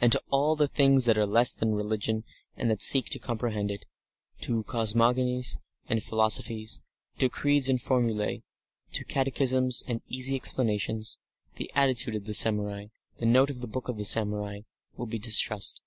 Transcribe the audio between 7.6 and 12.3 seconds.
and formulae, to catechisms and easy explanations, the attitude of